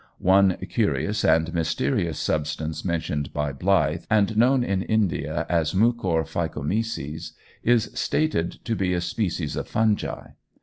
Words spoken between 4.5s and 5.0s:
in